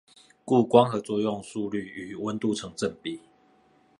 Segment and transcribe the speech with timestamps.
[0.43, 3.19] 故光合作用速率與溫度成正比